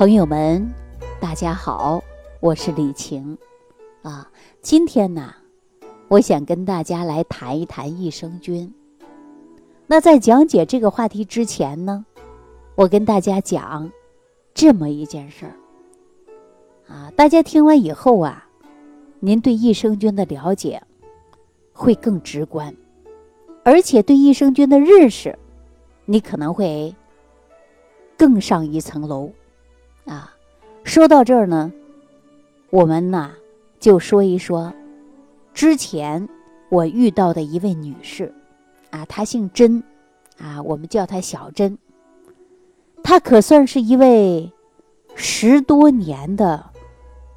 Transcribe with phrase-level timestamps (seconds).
[0.00, 0.66] 朋友们，
[1.20, 2.02] 大家好，
[2.40, 3.36] 我是李晴，
[4.00, 4.26] 啊，
[4.62, 5.34] 今天呢，
[6.08, 8.72] 我想跟大家来谈一谈益生菌。
[9.86, 12.06] 那在讲解这个话题之前呢，
[12.76, 13.92] 我跟大家讲
[14.54, 15.52] 这么一件事儿，
[16.90, 18.48] 啊，大家听完以后啊，
[19.18, 20.82] 您对益生菌的了解
[21.74, 22.74] 会更直观，
[23.62, 25.38] 而且对益生菌的认识，
[26.06, 26.96] 你可能会
[28.16, 29.30] 更上一层楼。
[30.10, 30.34] 啊，
[30.82, 31.72] 说到这儿呢，
[32.70, 33.30] 我们呢
[33.78, 34.72] 就说一说
[35.54, 36.28] 之前
[36.68, 38.34] 我遇到的一位女士，
[38.90, 39.80] 啊，她姓甄，
[40.36, 41.78] 啊，我们叫她小甄。
[43.04, 44.52] 她可算是一位
[45.14, 46.70] 十多年的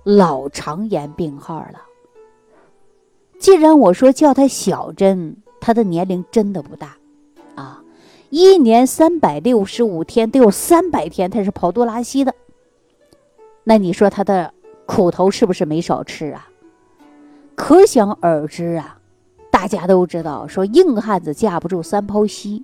[0.04, 1.80] 老肠炎病号了。
[3.38, 6.98] 既然我说叫她小甄，她的年龄真的不大，
[7.54, 7.84] 啊，
[8.32, 12.34] 一年三百六十五天得有三百天她是跑肚拉稀的。
[13.64, 14.54] 那你说他的
[14.86, 16.50] 苦头是不是没少吃啊？
[17.56, 18.98] 可想而知啊！
[19.52, 22.64] 大家都知道，说硬汉子架不住三泡稀，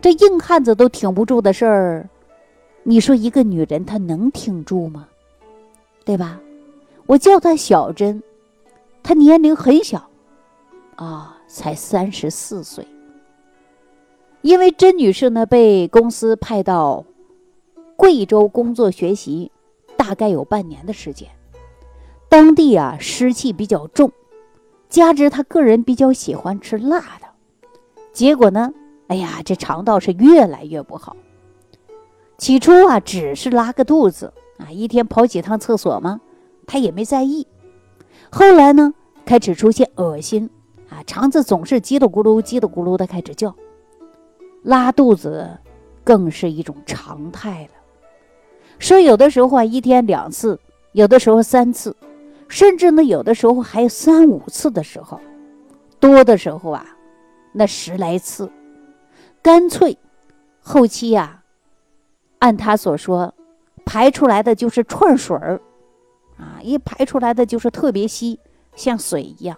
[0.00, 2.08] 这硬汉子都挺不住的事儿，
[2.82, 5.08] 你说一个女人她能挺住吗？
[6.04, 6.38] 对吧？
[7.06, 8.22] 我叫她小珍，
[9.02, 10.08] 她年龄很小，
[10.96, 12.86] 啊，才三十四岁。
[14.42, 17.04] 因为甄女士呢被公司派到
[17.96, 19.50] 贵州工作学习。
[20.06, 21.28] 大概有半年的时间，
[22.28, 24.12] 当地啊湿气比较重，
[24.88, 27.26] 加之他个人比较喜欢吃辣的，
[28.12, 28.72] 结果呢，
[29.08, 31.16] 哎呀，这肠道是越来越不好。
[32.38, 36.20] 起初啊，只是拉个肚子啊，一天跑几趟厕所嘛，
[36.68, 37.44] 他也没在意。
[38.30, 40.48] 后来呢，开始出现恶心
[40.88, 43.52] 啊，肠子总是叽里咕噜、叽里咕噜的开始叫，
[44.62, 45.58] 拉肚子
[46.04, 47.70] 更是一种常态了。
[48.78, 50.58] 说有的时候啊，一天两次，
[50.92, 51.96] 有的时候三次，
[52.48, 55.18] 甚至呢，有的时候还有三五次的时候，
[55.98, 56.86] 多的时候啊，
[57.52, 58.50] 那十来次，
[59.42, 59.96] 干脆
[60.60, 61.42] 后期呀，
[62.38, 63.34] 按他所说，
[63.84, 65.60] 排出来的就是串水儿，
[66.38, 68.38] 啊，一排出来的就是特别稀，
[68.74, 69.56] 像水一样。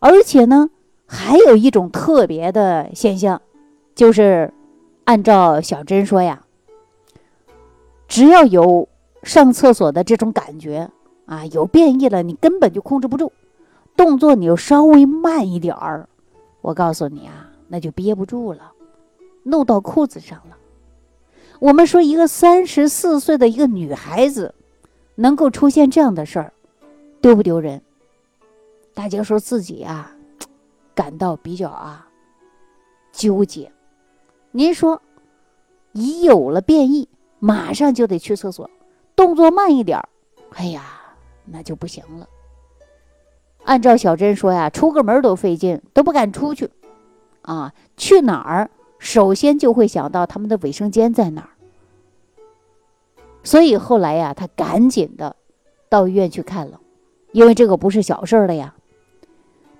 [0.00, 0.68] 而且呢，
[1.06, 3.40] 还有一种特别的现象，
[3.94, 4.52] 就是
[5.04, 6.43] 按照小珍说呀。
[8.06, 8.88] 只要有
[9.22, 10.90] 上厕所的这种感觉
[11.26, 13.32] 啊，有便意了，你根本就控制不住，
[13.96, 16.08] 动作你又稍微慢一点儿，
[16.60, 18.72] 我告诉你啊，那就憋不住了，
[19.42, 20.56] 弄到裤子上了。
[21.60, 24.54] 我们说一个三十四岁的一个女孩子，
[25.14, 26.52] 能够出现这样的事儿，
[27.20, 27.80] 丢不丢人？
[28.92, 30.14] 大家说自己啊，
[30.94, 32.06] 感到比较啊
[33.12, 33.72] 纠结。
[34.50, 35.00] 您说，
[35.92, 37.08] 已有了变异。
[37.44, 38.70] 马上就得去厕所，
[39.14, 40.08] 动作慢一点儿，
[40.54, 40.82] 哎呀，
[41.44, 42.26] 那就不行了。
[43.64, 46.70] 按照小珍说呀，出个门都费劲，都不敢出去，
[47.42, 51.50] 啊，去哪儿首先就会想到他们的卫生间在哪儿。
[53.42, 55.36] 所以后来呀，他赶紧的
[55.90, 56.80] 到医院去看了，
[57.32, 58.74] 因为这个不是小事儿了呀。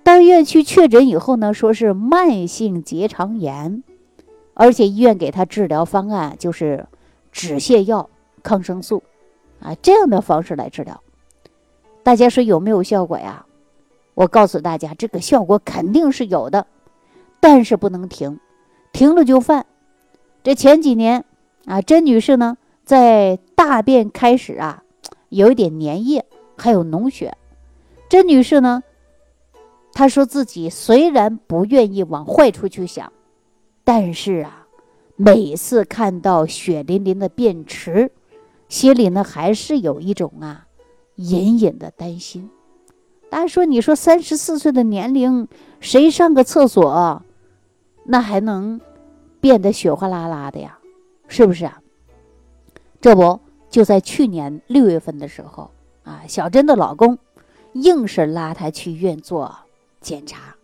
[0.03, 3.83] 到医院去确诊以后呢，说是慢性结肠炎，
[4.53, 6.85] 而且医院给他治疗方案就是。
[7.35, 8.09] 止泻药、
[8.41, 9.03] 抗生素，
[9.59, 11.03] 啊，这样的方式来治疗，
[12.01, 13.45] 大家说有没有效果呀？
[14.13, 16.65] 我告诉大家，这个效果肯定是有的，
[17.41, 18.39] 但是不能停，
[18.93, 19.65] 停了就犯。
[20.43, 21.25] 这前几年
[21.65, 24.83] 啊，甄女士呢，在大便开始啊，
[25.27, 26.25] 有一点粘液，
[26.55, 27.35] 还有脓血。
[28.07, 28.81] 甄女士呢，
[29.91, 33.11] 她说自己虽然不愿意往坏处去想，
[33.83, 34.64] 但是啊。
[35.17, 38.11] 每次看到血淋淋的便池，
[38.67, 40.67] 心里呢还是有一种啊
[41.15, 42.49] 隐隐的担心。
[43.29, 45.47] 大家说，你说三十四岁的年龄，
[45.79, 47.23] 谁上个厕所，
[48.03, 48.81] 那还能
[49.39, 50.77] 变得血哗啦啦的呀？
[51.29, 51.81] 是不是啊？
[52.99, 53.39] 这不
[53.69, 55.71] 就在去年六月份的时候
[56.03, 57.17] 啊，小珍的老公
[57.71, 59.55] 硬是拉她去医院做
[60.01, 60.55] 检查，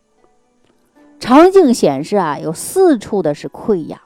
[1.21, 3.97] 肠镜显示啊有四处的是溃疡。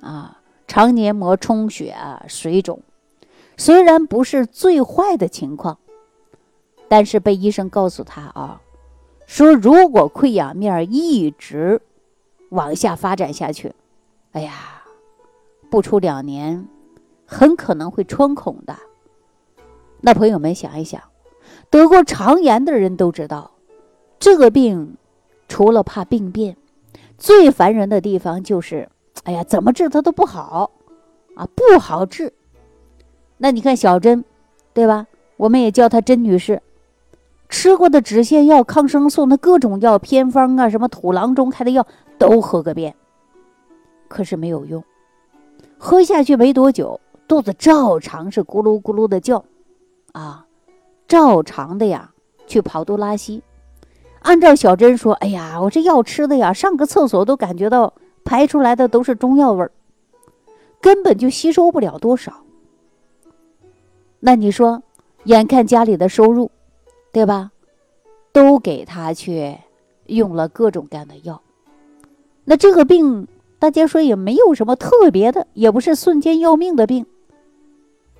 [0.00, 2.80] 啊，肠黏膜充血啊，水肿，
[3.56, 5.78] 虽然不是最坏的情况，
[6.88, 8.60] 但是被医生告诉他啊，
[9.26, 11.80] 说如果溃疡面一直
[12.50, 13.74] 往下发展下去，
[14.32, 14.82] 哎呀，
[15.70, 16.68] 不出两年，
[17.26, 18.76] 很可能会穿孔的。
[20.00, 21.02] 那朋友们想一想，
[21.70, 23.50] 得过肠炎的人都知道，
[24.20, 24.96] 这个病
[25.48, 26.56] 除了怕病变，
[27.18, 28.88] 最烦人的地方就是。
[29.24, 30.70] 哎呀，怎么治它都不好，
[31.34, 32.32] 啊，不好治。
[33.36, 34.24] 那你看小珍，
[34.72, 35.06] 对吧？
[35.36, 36.60] 我们也叫她甄女士，
[37.48, 41.86] 吃过的止泻药、抗生素，那各种药、偏方啊，什么土郎中开的药
[42.18, 42.94] 都喝个遍，
[44.08, 44.82] 可是没有用。
[45.76, 49.44] 喝下去没多久，肚子照常是咕噜咕噜的叫，
[50.12, 50.46] 啊，
[51.06, 52.10] 照常的呀
[52.46, 53.42] 去跑肚拉稀。
[54.20, 57.94] 按照小珍说：“哎呀，我这药吃的呀，上个厕所都感觉到
[58.28, 59.70] 排出来的都是中药味儿，
[60.82, 62.44] 根本就吸收不了多少。”
[64.20, 64.82] 那你说，
[65.24, 66.50] 眼看家里的收入，
[67.10, 67.50] 对吧，
[68.30, 69.56] 都给他去
[70.04, 71.40] 用了各种各样的药，
[72.44, 73.26] 那这个病
[73.58, 77.06] 大家说也没有什么特别的，也不是瞬间要命的病。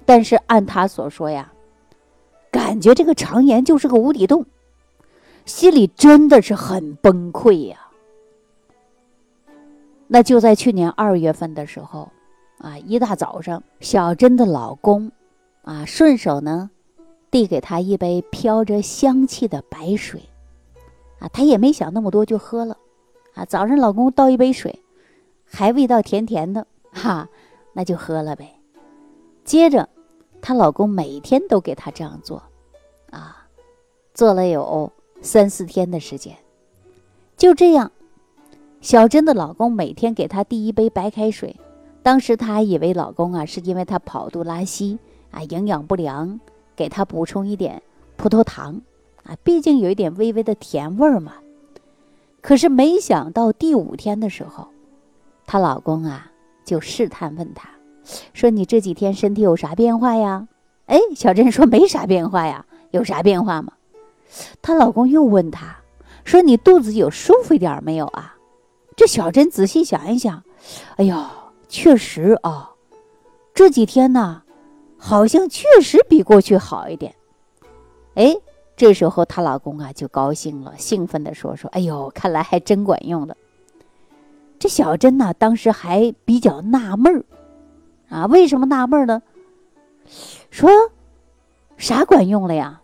[0.07, 1.53] 但是按他所说呀，
[2.51, 4.47] 感觉这个肠炎就是个无底洞。
[5.45, 7.88] 心里真的是很崩溃呀。
[10.09, 12.11] 那就在去年二月份的时候，
[12.59, 15.13] 啊，一大早上，小珍的老公，
[15.63, 16.71] 啊，顺手呢，
[17.31, 20.23] 递给她一杯飘着香气的白水，
[21.21, 22.77] 啊，她也没想那么多就喝了，
[23.35, 24.83] 啊，早上老公倒一杯水，
[25.45, 27.29] 还味道甜甜的，哈，
[27.75, 28.59] 那就喝了呗。
[29.45, 29.89] 接着，
[30.41, 32.43] 她老公每天都给她这样做，
[33.11, 33.47] 啊，
[34.15, 34.93] 做了有。
[35.21, 36.37] 三四天的时间，
[37.37, 37.91] 就这样，
[38.81, 41.57] 小珍的老公每天给她递一杯白开水。
[42.03, 44.99] 当时她还以为老公啊是因为她跑肚拉稀
[45.31, 46.39] 啊，营养不良，
[46.77, 47.83] 给她补充一点
[48.17, 48.81] 葡萄糖
[49.25, 51.35] 啊，毕竟有一点微微的甜味儿嘛。
[52.41, 54.69] 可是没想到第五天的时候，
[55.45, 56.31] 她老公啊
[56.65, 57.69] 就试探问她，
[58.33, 60.47] 说：“你这几天身体有啥变化呀？”
[60.87, 63.73] 哎，小珍说：“没啥变化呀，有啥变化吗？”
[64.63, 65.77] 她老公又问她，
[66.25, 68.37] 说：“你肚子有舒服一点没有啊？”
[68.99, 70.43] 这小珍仔细想一想，
[70.97, 71.17] 哎呦，
[71.69, 72.73] 确实啊，
[73.55, 74.43] 这几天呢，
[74.97, 77.15] 好像确实比过去好一点。
[78.17, 78.37] 哎，
[78.77, 83.37] 这时候她老公啊就高兴了，兴奋地说：“说，哎呦，看来还真管用了。”
[84.59, 87.25] 这小珍呢，当时还比较纳闷儿，
[88.09, 89.23] 啊，为什么纳闷呢？
[90.51, 90.69] 说
[91.77, 92.83] 啥管用了呀？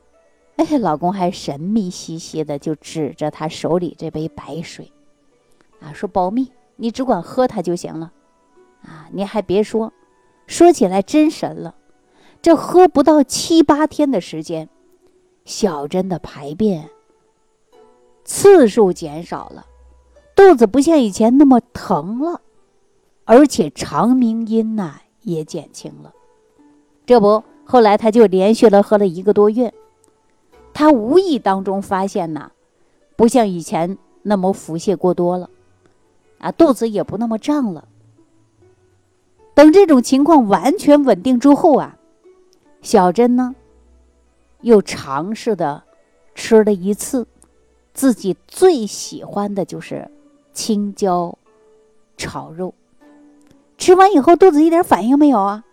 [0.58, 4.92] 哎，老公还神秘兮兮的就指着他手里这杯白水，
[5.84, 8.10] 啊，说保密，你只管喝它就行了，
[8.82, 9.92] 啊，你还别说，
[10.46, 11.74] 说起来真神了，
[12.40, 14.68] 这喝不到七八天的时间，
[15.44, 16.88] 小珍的排便
[18.24, 19.66] 次数减少了，
[20.34, 22.40] 肚子不像以前那么疼了，
[23.24, 26.12] 而且肠鸣音呐也减轻了，
[27.04, 29.72] 这不，后来他就连续了喝了一个多月。
[30.72, 32.50] 他无意当中发现呐，
[33.16, 35.48] 不像以前那么腹泻过多了，
[36.44, 37.88] 啊，肚子也不那么胀了。
[39.54, 41.96] 等这种情况完全稳定之后啊，
[42.82, 43.54] 小珍呢，
[44.60, 45.84] 又尝试的
[46.34, 47.26] 吃了一次
[47.94, 50.10] 自己最喜欢的就是
[50.52, 51.38] 青椒
[52.18, 52.74] 炒肉。
[53.78, 55.64] 吃完以后肚子一点反应没有啊，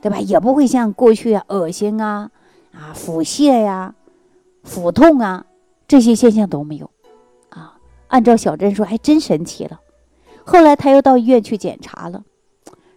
[0.00, 0.20] 对吧？
[0.20, 2.30] 也不会像过去啊恶心啊
[2.72, 3.96] 啊腹泻呀。
[4.62, 5.44] 腹痛啊，
[5.88, 6.88] 这些现象都没有，
[7.48, 7.76] 啊，
[8.06, 9.80] 按照小珍说，还真神奇了。
[10.44, 12.24] 后来他又到医院去检查了，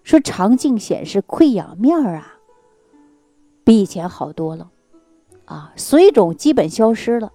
[0.03, 2.35] 说肠镜显示溃疡面儿啊，
[3.63, 4.69] 比以前好多了，
[5.45, 7.31] 啊，水肿基本消失了。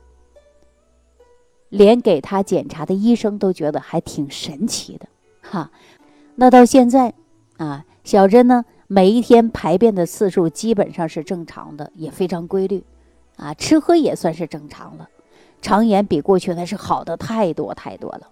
[1.71, 5.09] 连给他检查的医生都觉得还挺神奇的，
[5.40, 5.71] 哈。
[6.35, 7.14] 那到现在
[7.57, 12.85] 啊，小珍呢，每一天排便的次数基本上是正常的，也非常规律。
[13.37, 15.09] 啊，吃喝也算是正常了，
[15.62, 18.28] 肠炎比过去那是好的太多太多了。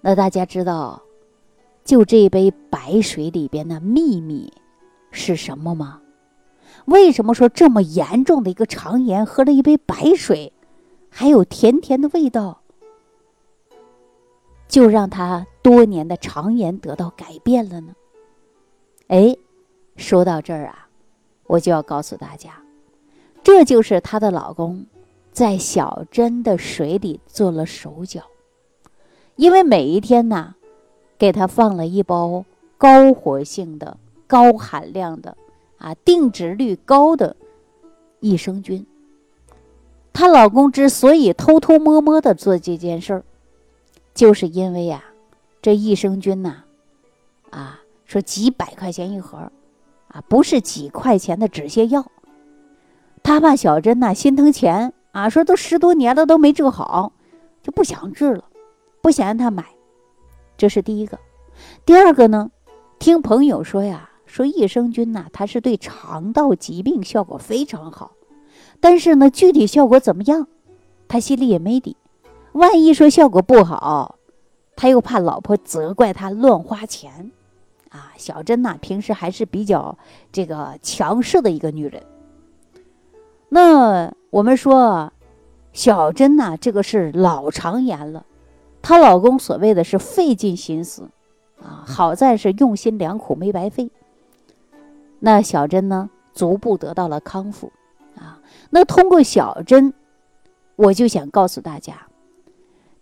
[0.00, 1.02] 那大家知道，
[1.84, 4.52] 就这杯白水里边的秘密
[5.10, 6.00] 是什么吗？
[6.84, 10.52] 为什么说这么严重的一个肠炎，喝了一杯白水，
[11.10, 12.62] 还有甜甜的味道，
[14.68, 17.92] 就让他多年的肠炎得到改变了呢？
[19.08, 19.36] 哎，
[19.96, 20.88] 说到这儿啊，
[21.46, 22.52] 我就要告诉大家。
[23.42, 24.86] 这就是她的老公，
[25.32, 28.22] 在小珍的水里做了手脚，
[29.38, 30.56] 因为每一天呢，
[31.16, 32.44] 给她放了一包
[32.76, 35.36] 高活性的、高含量的、
[35.78, 37.36] 啊定植率高的
[38.18, 38.84] 益生菌。
[40.12, 43.22] 她老公之所以偷偷摸摸的做这件事儿，
[44.12, 45.04] 就是因为呀，
[45.62, 46.64] 这益生菌呐，
[47.50, 49.52] 啊说几百块钱一盒，
[50.08, 52.04] 啊不是几块钱的止泻药。
[53.22, 57.12] 他怕小珍呐心疼钱啊，说都十多年了都没治好，
[57.62, 58.44] 就不想治了，
[59.08, 59.64] 不想让他买。
[60.58, 61.18] 这是第一个。
[61.86, 62.50] 第二个呢，
[62.98, 68.12] 听朋友说呀，说益生菌呐，它是对肠道疾病效果非常好，
[68.80, 70.46] 但是呢，具体效果怎么样，
[71.08, 71.96] 他心里也没底。
[72.52, 74.18] 万一说效果不好，
[74.76, 77.30] 他又怕老婆责怪他乱花钱。
[77.88, 79.96] 啊，小珍呐，平时还是比较
[80.30, 82.02] 这个强势的一个女人。
[83.48, 85.10] 那我们说，
[85.72, 88.26] 小珍呐，这个是老肠炎了，
[88.88, 91.10] 她老公所谓的是费尽心思，
[91.60, 93.90] 啊，好在是用心良苦没白费。
[95.18, 97.70] 那小珍呢，逐步得到了康复，
[98.16, 98.40] 啊，
[98.70, 99.92] 那通过小珍，
[100.74, 102.06] 我就想告诉大家，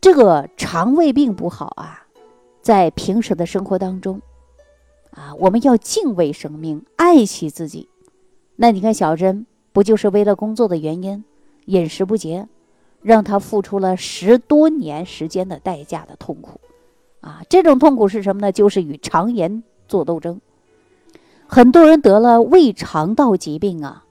[0.00, 2.04] 这个肠胃病不好啊，
[2.60, 4.20] 在平时的生活当中。
[5.12, 7.88] 啊，我们要敬畏生命，爱惜自己。
[8.56, 11.24] 那你看，小珍不就是为了工作的原因，
[11.66, 12.48] 饮食不节，
[13.06, 16.60] 让他付出了十多年时间的代价的痛苦。
[17.20, 18.50] 啊，这种痛苦是什么呢？
[18.50, 20.40] 就是与肠炎做斗争。
[21.46, 24.02] 很多人得了胃肠道疾病啊，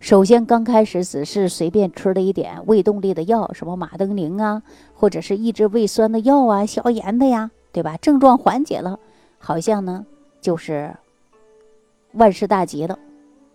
[0.00, 4.64] 首先刚开始只是随便吃了一点胃动力的药，什么马登宁啊，
[4.94, 7.96] 或者是抑制胃酸的药啊，消炎的呀，对吧？
[7.98, 8.98] 症状缓解了，
[9.38, 10.04] 好像呢。
[10.40, 10.96] 就是
[12.14, 12.98] 万事大吉了，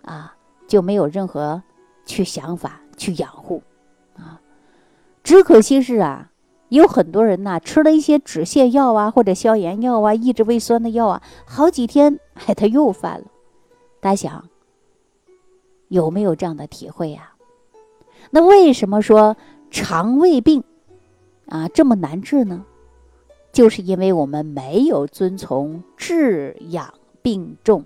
[0.03, 0.35] 啊，
[0.67, 1.61] 就没有任何
[2.05, 3.61] 去想法去养护，
[5.25, 6.29] 只可惜是啊，
[6.69, 13.25] 有很多人呐，吃了一些止泻药啊，或者消炎药啊，抑制胃酸的药啊，好几天，哎，他又犯了。
[13.99, 14.47] 大家想，
[15.87, 17.33] 有没有这样的体会呀？
[18.29, 19.35] 那为什么说
[19.71, 20.63] 肠胃病
[21.47, 22.63] 啊这么难治呢？
[23.51, 27.83] 就是因为我们没有遵从治养并重，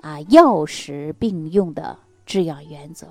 [0.00, 1.96] 啊，药食并用的
[2.26, 3.06] 治养原则。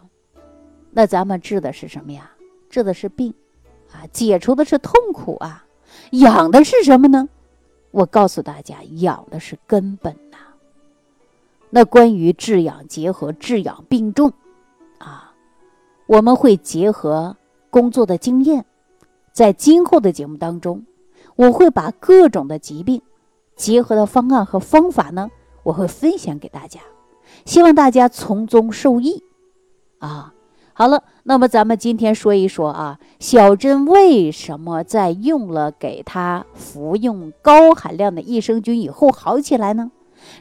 [0.91, 2.29] 那咱们治的是什么呀？
[2.69, 3.33] 治的是病，
[3.91, 5.65] 啊，解除的是痛苦啊，
[6.11, 7.29] 养的是什么呢？
[7.91, 10.37] 我告诉大家，养的是根本呐。
[11.69, 14.31] 那关于治养结合治养并重，
[14.99, 15.33] 啊，
[16.05, 17.35] 我们会结合
[17.69, 18.65] 工作的经验，
[19.31, 20.85] 在今后的节目当中。
[21.35, 22.99] 我会把各种的疾病
[23.55, 25.29] 结合的方案和方法呢，
[25.61, 26.79] 我会分享给大家，
[27.45, 29.23] 希望大家从中受益。
[29.99, 30.33] 啊，
[30.77, 39.89] 好了，那么咱们今天说一说啊，小珍为什么在用了给他服用高含量的益生菌以后好起来呢？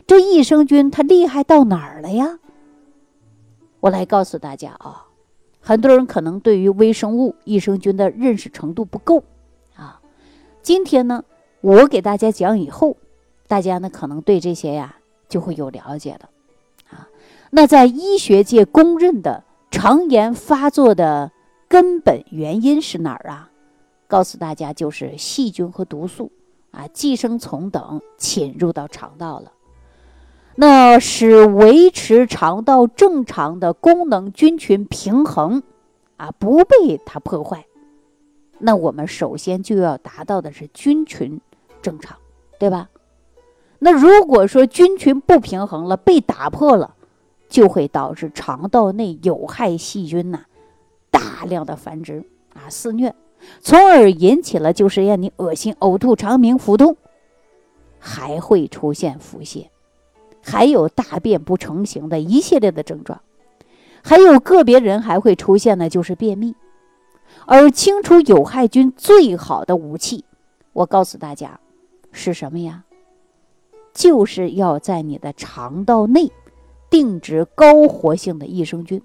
[0.07, 2.39] 这益生菌它厉害到哪儿了呀？
[3.81, 5.07] 我来告诉大家啊，
[5.59, 9.25] 很多人可能对于微生物益生菌的认识程度不够
[9.75, 10.03] 啊。
[10.61, 11.25] 今天呢，
[11.63, 12.99] 我给大家讲以后，
[13.49, 14.97] 大家呢可能对这些呀
[15.31, 16.29] 就会有了解了，
[16.91, 17.09] 啊，
[17.49, 21.31] 那在医学界公认的肠炎发作的
[21.69, 23.51] 根本原因是哪儿啊？
[24.09, 26.31] 告诉大家就是细菌和毒素
[26.71, 29.53] 啊、寄生虫等侵入到肠道了，
[30.55, 35.63] 那使维持肠道正常的功能菌群平衡
[36.17, 37.67] 啊不被它破坏。
[38.59, 41.41] 那我们首先就要达到的是菌群
[41.83, 42.17] 正常，
[42.59, 42.89] 对吧？
[43.79, 46.96] 那如果说菌群不平衡了，被打破了，
[47.57, 50.45] 就会导致肠道内有害细菌呐
[51.11, 52.23] 大量的繁殖
[52.53, 53.15] 啊肆虐，
[53.63, 56.99] 从而引起了就是让你恶心、呕吐、肠鸣、腹痛，
[57.99, 59.69] 还会出现腹泻，
[60.43, 63.23] 还有大便不成形的一系列的症状，
[64.05, 66.55] 还有个别人还会出现的就是便秘。
[67.47, 70.27] 而清除有害菌最好的武器，
[70.75, 71.59] 我告诉大家，
[72.13, 72.85] 是什么呀？
[73.95, 76.31] 就是要在你的肠道内
[76.91, 79.03] 定植高活性的益生菌，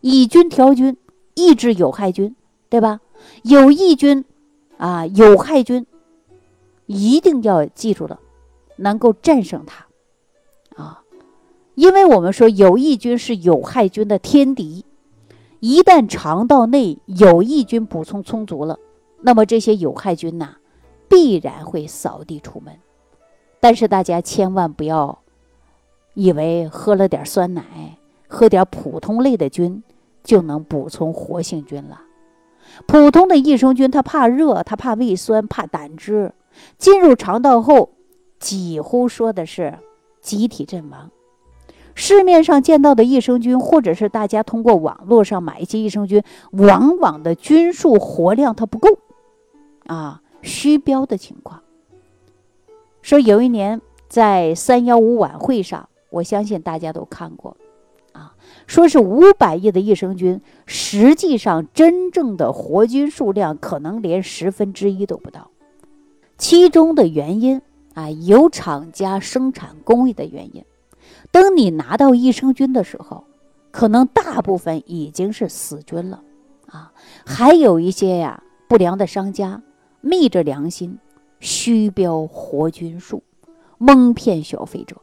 [0.00, 0.96] 以菌调菌，
[1.34, 2.34] 抑制有害菌，
[2.68, 3.00] 对吧？
[3.42, 4.24] 有益菌
[4.76, 5.86] 啊，有害菌，
[6.86, 8.18] 一定要记住了，
[8.76, 9.86] 能够战胜它
[10.82, 11.02] 啊！
[11.74, 14.84] 因为我们说有益菌是有害菌的天敌。
[15.60, 18.78] 一旦肠道内有益菌补充充足了，
[19.20, 20.56] 那么这些有害菌呐，
[21.06, 22.78] 必然会扫地出门。
[23.60, 25.18] 但是大家千万不要
[26.14, 27.98] 以为喝了点酸奶、
[28.28, 29.82] 喝点普通类的菌
[30.22, 32.02] 就能补充活性菌了。
[32.86, 36.32] 普通的益生菌它怕热，它怕胃酸，怕胆汁，
[36.78, 37.90] 进入肠道后，
[38.38, 39.78] 几乎说的是
[40.20, 41.10] 集体阵亡。
[41.94, 48.88] 市面上见到的益生菌，或者是大家通过网络上买一些益生菌，往往的菌数活量它不够，
[49.86, 51.62] 啊，虚标的情况。
[53.02, 57.56] 说有一年在三幺五晚会上，我相信大家都看过，
[58.12, 58.34] 啊，
[58.66, 65.50] 说是五百亿的益生菌，实际上真正的活菌数量可能连十分之一都不到。
[66.36, 67.62] 其中的原因
[67.94, 70.64] 啊，有厂家生产工艺的原因。
[71.30, 73.24] 等你拿到益生菌的时候，
[73.70, 76.22] 可能大部分已经是死菌了
[76.66, 76.92] 啊，
[77.24, 79.62] 还有一些呀不良的商家
[80.00, 80.98] 昧着良心
[81.38, 83.22] 虚标活菌数，
[83.78, 84.96] 蒙骗消费者。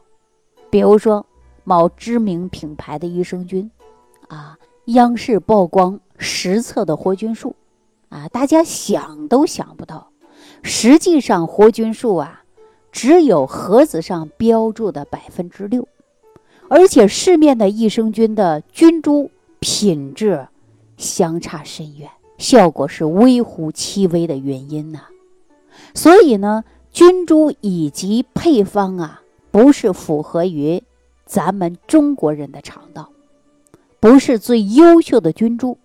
[0.70, 1.24] 比如说
[1.64, 3.70] 某知名品牌的益生菌，
[4.28, 7.54] 啊，央视曝光实测的活菌数，
[8.08, 10.10] 啊，大家想都想不到，
[10.62, 12.42] 实际上活菌数啊，
[12.92, 15.86] 只有盒子上标注的百分之六。
[16.70, 20.48] 而且市面的益生菌的菌株品质
[20.98, 25.00] 相差甚远，效果是微乎其微的原因呢。
[25.94, 30.82] 所以呢，菌株以及配方啊，不是符合于
[31.24, 33.10] 咱们中国人的肠道，
[34.00, 35.78] 不是最优秀的菌株。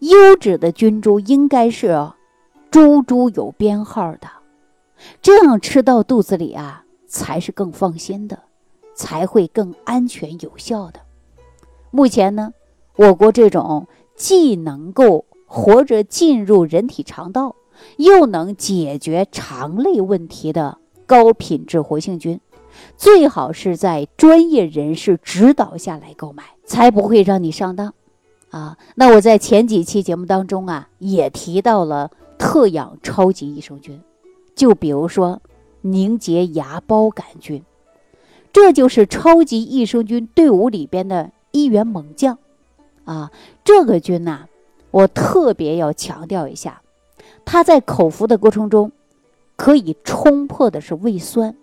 [0.00, 2.12] 优质的菌株应该是
[2.70, 4.28] 株株有编号的，
[5.20, 8.38] 这样吃到肚子里啊，才是更放心的。
[8.92, 11.00] 才会更安全有效的。
[11.90, 12.52] 目前呢，
[12.96, 17.56] 我国这种既能够活着进入人体肠道，
[17.96, 22.38] 又能解决肠类问题的高品质活性菌，
[23.00, 27.94] 最好是在专业人士指导下来购买，才不会让你上当。
[28.50, 33.98] 啊，那我在前几期节目当中啊，也提到了特养超级益生菌，
[34.54, 35.40] 就比如说
[35.80, 37.64] 凝结芽孢杆菌。
[38.52, 42.36] 这就是超级益生菌队伍里边的一员猛将，
[43.06, 43.32] 啊，
[43.64, 44.44] 这个菌呐，
[44.90, 46.82] 我特别要强调一下，
[47.46, 48.92] 它在口服的过程中，
[49.56, 51.56] 可以冲破的是胃酸、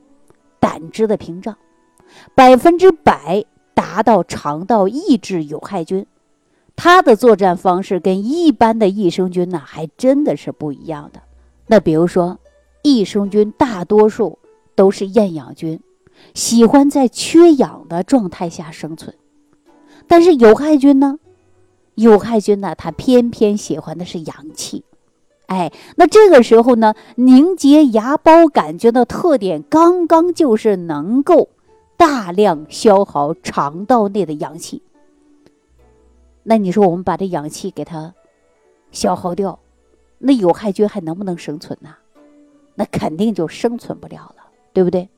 [0.60, 1.58] 胆汁的屏障，
[2.36, 6.06] 百分之百达到肠道抑制有害菌。
[6.76, 11.22] 它的作战方式跟一般的益生菌呢，还真的是不一样的。
[11.66, 12.40] 那比如说，
[12.84, 14.38] 益生菌大多数
[14.76, 15.80] 都是厌氧菌。
[16.34, 19.16] 喜欢在缺氧的状态下生存，
[20.08, 21.20] 但是有害菌呢？
[21.94, 22.74] 有害菌呢？
[22.75, 24.84] 它偏偏喜欢的是氧气。
[25.48, 31.50] 哎，那这个时候呢，凝结芽孢杆菌的特点刚刚就是能够
[31.98, 34.81] 大量消耗肠道内的氧气。
[36.44, 38.14] 那你说我们把这氧气给它
[38.92, 39.60] 消耗掉，
[40.18, 41.96] 那有害菌还能不能生存呢？
[42.75, 45.10] 那肯定就生存不了了，对不对？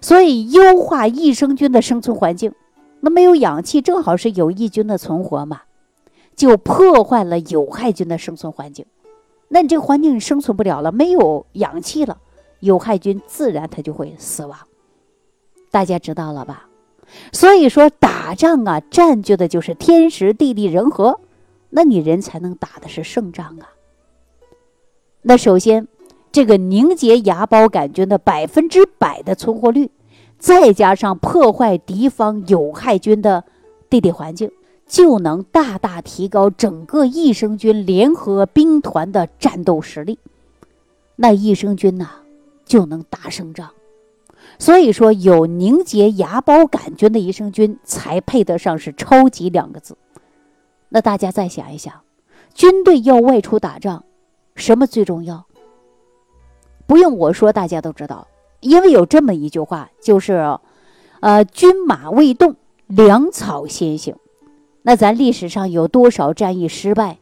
[0.00, 2.52] 所以，优化益生菌的生存环境，
[3.00, 5.62] 那没有氧气，正好是有益菌的存活嘛，
[6.34, 8.86] 就破坏了有害菌的生存环境。
[9.48, 12.18] 那你这个环境生存不了了，没有氧气了，
[12.60, 14.58] 有害菌自然它就会死亡。
[15.70, 16.68] 大家知道了吧？
[17.32, 21.20] 所以说，打仗啊，占据的就是天时地利人和，
[21.70, 23.70] 那你人才能打的是胜仗啊。
[25.22, 25.88] 那首先。
[26.32, 29.90] 这个凝结芽孢杆菌的百分之百的存活率，
[30.38, 33.44] 再加上破坏敌方有害菌的
[33.88, 34.50] 地理环境，
[34.86, 40.18] 就能大大提高整个益生菌联合兵团的战斗实力。
[41.16, 42.08] 那益生菌呐，
[42.64, 43.70] 就能打胜仗。
[44.58, 49.96] 所以说，有凝结芽孢杆菌的益生菌才配得上是“超级”两个字。
[50.88, 51.92] 那大家再想一想，
[52.54, 54.04] 军队要外出打仗，
[54.54, 55.46] 什么最重要？
[56.86, 58.28] 不用我说，大家都知道，
[58.60, 60.58] 因为有这么一句话，就是，
[61.20, 62.54] 呃，军马未动，
[62.86, 64.14] 粮草先行。
[64.88, 67.18] 那咱历史上有多少战役失败，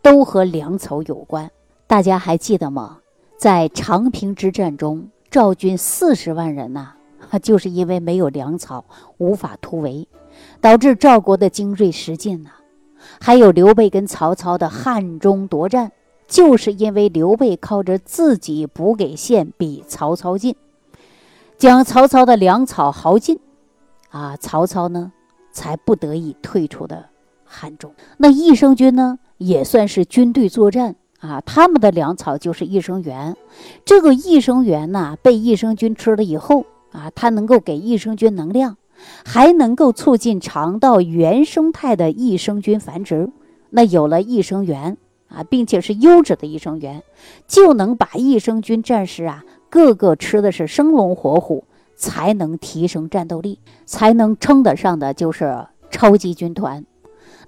[0.00, 1.50] 都和粮草有关。
[1.86, 3.00] 大家还记得吗？
[3.36, 6.94] 在长平之战中，赵军四十万人呐，
[7.42, 8.86] 就是因为没有粮草，
[9.18, 10.08] 无法突围，
[10.62, 12.48] 导致赵国的精锐失尽呐。
[13.20, 15.92] 还有刘备跟曹操的汉中夺战。
[16.26, 20.56] 就是因为刘备靠着自己补给线比曹操近，
[21.58, 23.38] 将曹操的粮草耗尽，
[24.08, 25.12] 啊，曹操呢
[25.56, 27.06] 才不得已退出的
[27.44, 27.94] 汉中。
[28.18, 33.34] 那益生菌呢也算是军队作战啊，他们的粮草就是益生元。
[33.84, 38.76] 这个益生元呢被益生菌吃了以后啊，它能够给益生菌能量，
[39.24, 43.30] 还能够促进肠道原生态的益生菌繁殖。
[43.70, 44.98] 那有了益生元。
[45.28, 47.02] 啊，并且是优质的益生元，
[47.48, 51.64] 就能把益生菌战士啊个个吃的是生龙活虎，
[51.96, 56.84] 才能提升战斗力，才能称得上的就是超级军团。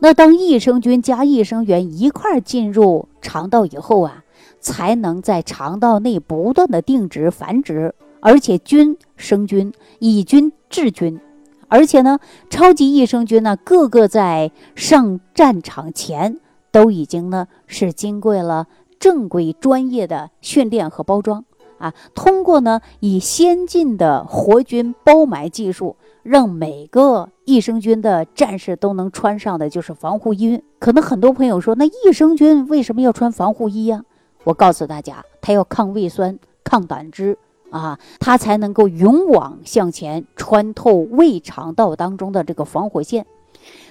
[0.00, 4.24] 那当益生菌加益生元一块进入肠道以后啊，
[4.58, 11.20] 才能在肠道内不断的定植繁殖，而且菌生菌，以菌治菌，
[11.68, 12.18] 而且呢，
[12.50, 16.40] 超级益生菌呢，个个在上战场前。
[16.70, 18.66] 都已经呢是经过了
[19.00, 21.46] 正规专业的训练和包装，
[21.78, 30.62] 啊，通过呢以先进的活菌包埋技术，让每个益生菌的战士都能穿上的就是防护衣。
[30.78, 34.04] 可能很多朋友说，那益生菌为什么要穿防护衣呀？
[34.44, 37.36] 我告诉大家，它要抗胃酸、抗胆汁
[37.70, 43.26] 啊，它才能够勇往向前，穿透胃肠道当中的这个防火线，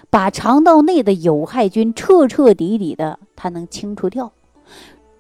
[0.10, 4.32] 把肠道内的有害菌彻彻底底的它能清除掉，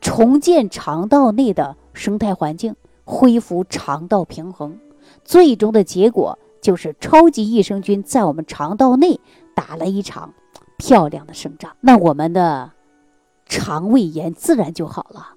[0.01, 4.79] 重建肠道内的生态环境，恢复肠道平衡。
[5.25, 9.19] 最终的结果就是超级益生菌在我们肠道内
[9.53, 10.33] 打了一场
[10.77, 11.75] 漂亮的胜仗。
[11.81, 12.71] 那我们的。
[13.49, 15.35] 肠胃炎自然就好了，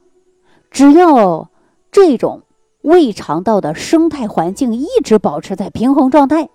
[0.73, 1.49] 只要
[1.92, 2.42] 这种
[2.83, 6.49] 胃肠道的生态环境一直保持在平衡状态，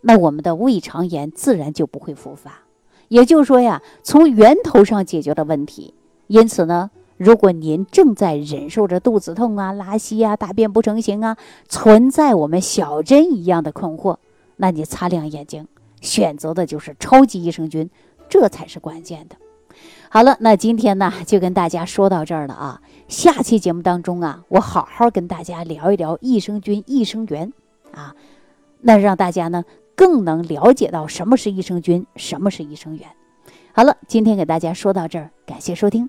[0.00, 2.62] 那我们的胃肠炎自然就不会复发。
[3.08, 5.92] 也就是说呀，从源头上解决了问题。
[6.28, 11.36] 因此呢，如果您正在忍受着肚子痛啊、拉稀啊、大便不成形啊，
[11.68, 14.16] 存在我们小针一样的困惑，
[14.56, 15.66] 那你擦亮眼睛，
[16.00, 17.88] 选择的就是超级益生菌，
[18.28, 19.36] 这才是关键的。
[20.08, 22.80] 好了，那今天呢就跟大家说到这儿了啊。
[23.08, 27.52] 下期节目当中啊，我好好跟大家聊一聊益生菌、益生元
[27.92, 28.14] 啊，
[28.80, 33.08] 那让大家呢更能了解到什么是益生菌，什么是益生元。
[33.72, 36.08] 好了，今天给大家说到这儿，感谢收听，